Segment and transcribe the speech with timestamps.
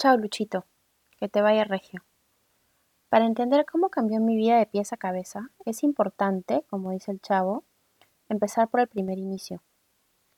[0.00, 0.64] Chao, Luchito.
[1.18, 2.04] Que te vaya regio.
[3.08, 7.20] Para entender cómo cambió mi vida de pies a cabeza, es importante, como dice el
[7.20, 7.64] chavo,
[8.28, 9.60] empezar por el primer inicio.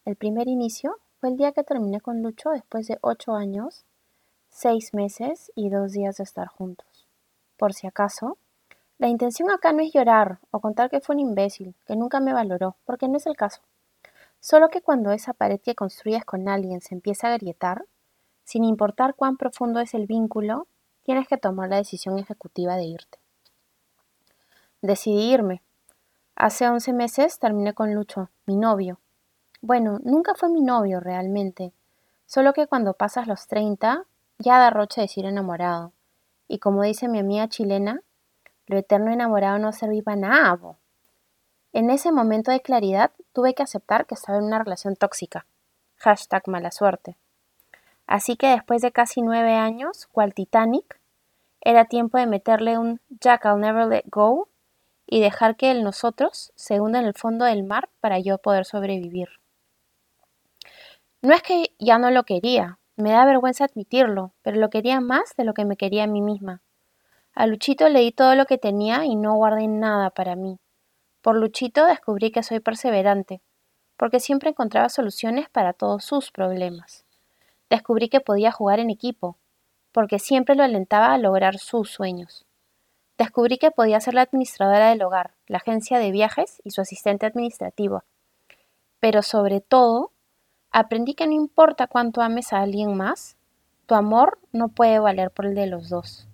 [0.06, 3.84] El primer inicio fue el día que terminé con Lucho después de ocho años,
[4.48, 7.06] seis meses y dos días de estar juntos.
[7.58, 8.38] Por si acaso,
[8.96, 12.32] la intención acá no es llorar o contar que fue un imbécil, que nunca me
[12.32, 13.60] valoró, porque no es el caso.
[14.40, 17.84] Solo que cuando esa pared que construyes con alguien se empieza a agrietar,
[18.50, 20.66] sin importar cuán profundo es el vínculo,
[21.04, 23.20] tienes que tomar la decisión ejecutiva de irte.
[24.82, 25.62] Decidí irme.
[26.34, 28.98] Hace 11 meses terminé con Lucho, mi novio.
[29.62, 31.72] Bueno, nunca fue mi novio realmente,
[32.26, 34.04] solo que cuando pasas los 30
[34.40, 35.92] ya da roche decir enamorado.
[36.48, 38.02] Y como dice mi amiga chilena,
[38.66, 40.76] lo eterno enamorado no servía nada.
[41.72, 45.46] En ese momento de claridad tuve que aceptar que estaba en una relación tóxica.
[45.98, 47.16] Hashtag mala suerte.
[48.10, 50.98] Así que después de casi nueve años, cual Titanic,
[51.60, 54.48] era tiempo de meterle un Jack I'll never let go
[55.06, 58.64] y dejar que el nosotros se hunda en el fondo del mar para yo poder
[58.64, 59.28] sobrevivir.
[61.22, 65.36] No es que ya no lo quería, me da vergüenza admitirlo, pero lo quería más
[65.36, 66.62] de lo que me quería a mí misma.
[67.32, 70.58] A Luchito le di todo lo que tenía y no guardé nada para mí.
[71.22, 73.40] Por Luchito descubrí que soy perseverante,
[73.96, 77.04] porque siempre encontraba soluciones para todos sus problemas.
[77.70, 79.36] Descubrí que podía jugar en equipo,
[79.92, 82.44] porque siempre lo alentaba a lograr sus sueños.
[83.16, 87.26] Descubrí que podía ser la administradora del hogar, la agencia de viajes y su asistente
[87.26, 88.02] administrativo.
[88.98, 90.10] Pero sobre todo,
[90.72, 93.36] aprendí que no importa cuánto ames a alguien más,
[93.86, 96.26] tu amor no puede valer por el de los dos.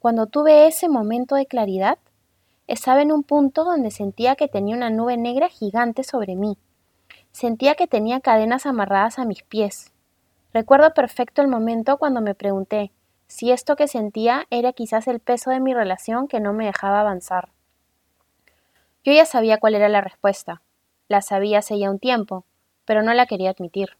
[0.00, 1.98] Cuando tuve ese momento de claridad,
[2.66, 6.58] estaba en un punto donde sentía que tenía una nube negra gigante sobre mí.
[7.32, 9.92] Sentía que tenía cadenas amarradas a mis pies,
[10.52, 12.92] Recuerdo perfecto el momento cuando me pregunté
[13.26, 17.00] si esto que sentía era quizás el peso de mi relación que no me dejaba
[17.00, 17.50] avanzar.
[19.04, 20.62] Yo ya sabía cuál era la respuesta.
[21.08, 22.44] La sabía hace ya un tiempo,
[22.84, 23.96] pero no la quería admitir.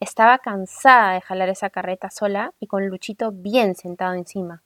[0.00, 4.62] Estaba cansada de jalar esa carreta sola y con Luchito bien sentado encima.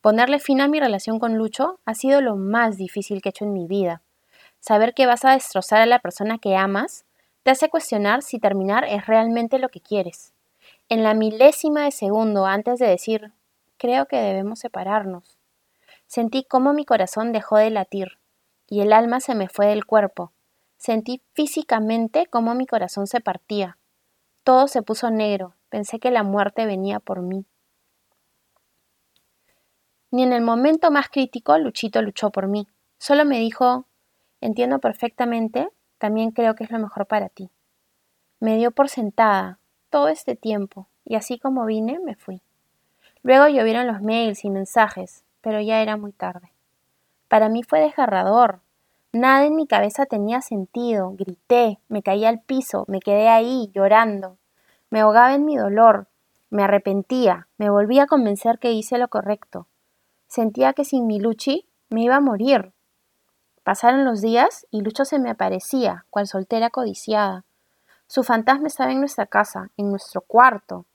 [0.00, 3.44] Ponerle fin a mi relación con Lucho ha sido lo más difícil que he hecho
[3.44, 4.02] en mi vida.
[4.58, 7.04] Saber que vas a destrozar a la persona que amas
[7.42, 10.32] te hace cuestionar si terminar es realmente lo que quieres.
[10.88, 13.32] En la milésima de segundo antes de decir,
[13.78, 15.38] creo que debemos separarnos,
[16.06, 18.18] sentí cómo mi corazón dejó de latir
[18.68, 20.32] y el alma se me fue del cuerpo.
[20.76, 23.78] Sentí físicamente cómo mi corazón se partía.
[24.44, 27.44] Todo se puso negro, pensé que la muerte venía por mí.
[30.10, 32.66] Ni en el momento más crítico Luchito luchó por mí.
[32.98, 33.86] Solo me dijo,
[34.40, 35.68] entiendo perfectamente
[36.00, 37.50] también creo que es lo mejor para ti.
[38.40, 39.58] Me dio por sentada
[39.90, 42.40] todo este tiempo y así como vine me fui.
[43.22, 46.52] Luego llovieron los mails y mensajes, pero ya era muy tarde.
[47.28, 48.60] Para mí fue desgarrador.
[49.12, 51.12] Nada en mi cabeza tenía sentido.
[51.18, 54.38] Grité, me caí al piso, me quedé ahí llorando.
[54.88, 56.06] Me ahogaba en mi dolor,
[56.48, 59.66] me arrepentía, me volví a convencer que hice lo correcto.
[60.28, 62.72] Sentía que sin mi Luchi me iba a morir.
[63.62, 67.44] Pasaron los días y Lucho se me aparecía, cual soltera codiciada.
[68.06, 70.86] Su fantasma estaba en nuestra casa, en nuestro cuarto.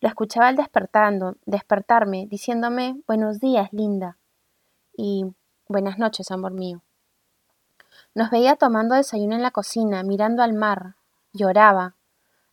[0.00, 4.16] Lo escuchaba al despertando, despertarme, diciéndome buenos días, linda.
[4.96, 5.34] Y
[5.66, 6.82] buenas noches, amor mío.
[8.14, 10.94] Nos veía tomando desayuno en la cocina, mirando al mar.
[11.32, 11.94] Lloraba.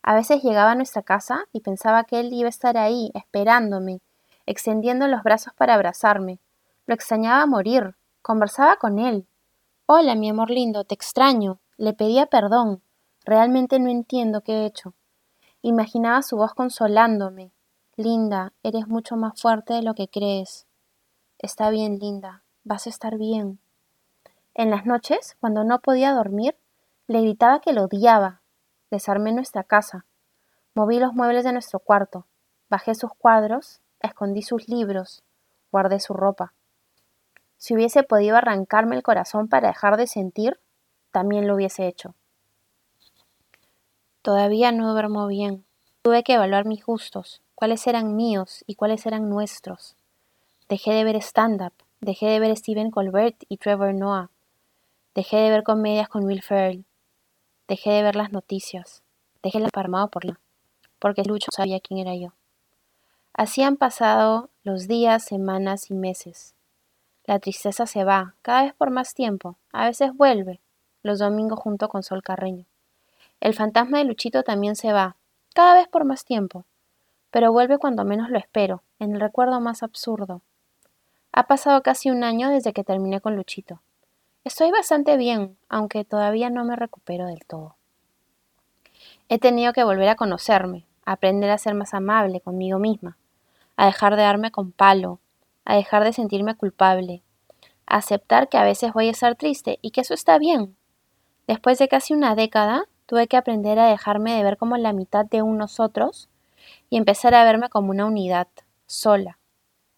[0.02, 4.00] A veces llegaba a nuestra casa y pensaba que él iba a estar ahí, esperándome,
[4.46, 6.38] extendiendo los brazos para abrazarme.
[6.86, 7.96] Lo extrañaba morir.
[8.22, 9.26] Conversaba con él.
[9.90, 11.60] Hola, mi amor lindo, te extraño.
[11.78, 12.82] Le pedía perdón.
[13.24, 14.92] Realmente no entiendo qué he hecho.
[15.62, 17.52] Imaginaba su voz consolándome.
[17.96, 20.66] Linda, eres mucho más fuerte de lo que crees.
[21.38, 23.60] Está bien, Linda, vas a estar bien.
[24.52, 26.54] En las noches, cuando no podía dormir,
[27.06, 28.42] le gritaba que lo odiaba.
[28.90, 30.04] Desarmé nuestra casa.
[30.74, 32.26] Moví los muebles de nuestro cuarto.
[32.68, 35.22] Bajé sus cuadros, escondí sus libros,
[35.72, 36.52] guardé su ropa.
[37.58, 40.58] Si hubiese podido arrancarme el corazón para dejar de sentir,
[41.10, 42.14] también lo hubiese hecho.
[44.22, 45.64] Todavía no duermo bien.
[46.02, 49.96] Tuve que evaluar mis gustos, cuáles eran míos y cuáles eran nuestros.
[50.68, 54.30] Dejé de ver stand-up, dejé de ver Stephen Colbert y Trevor Noah.
[55.14, 56.84] Dejé de ver comedias con Will Ferrell.
[57.66, 59.02] Dejé de ver las noticias.
[59.42, 60.38] Dejé la parmado por la,
[60.98, 62.34] porque Lucho sabía quién era yo.
[63.32, 66.54] Así han pasado los días, semanas y meses.
[67.28, 70.62] La tristeza se va, cada vez por más tiempo, a veces vuelve,
[71.02, 72.64] los domingos junto con Sol Carreño.
[73.38, 75.16] El fantasma de Luchito también se va,
[75.52, 76.64] cada vez por más tiempo.
[77.30, 80.40] pero vuelve cuando menos lo espero, en el recuerdo más absurdo.
[81.30, 83.82] Ha pasado casi un año desde que terminé con Luchito.
[84.44, 87.76] Estoy bastante bien, aunque todavía no me recupero del todo.
[89.28, 93.18] He tenido que volver a conocerme, a aprender a ser más amable conmigo misma,
[93.76, 95.20] a dejar de darme con palo,
[95.68, 97.22] a dejar de sentirme culpable,
[97.86, 100.74] a aceptar que a veces voy a estar triste y que eso está bien.
[101.46, 105.26] Después de casi una década, tuve que aprender a dejarme de ver como la mitad
[105.26, 106.30] de un nosotros
[106.88, 108.48] y empezar a verme como una unidad,
[108.86, 109.38] sola,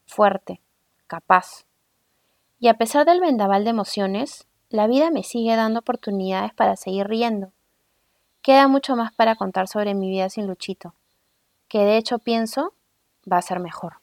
[0.06, 0.60] fuerte,
[1.06, 1.66] capaz.
[2.58, 7.06] Y a pesar del vendaval de emociones, la vida me sigue dando oportunidades para seguir
[7.06, 7.52] riendo.
[8.42, 10.94] Queda mucho más para contar sobre mi vida sin Luchito,
[11.68, 12.74] que de hecho pienso
[13.30, 14.00] va a ser mejor.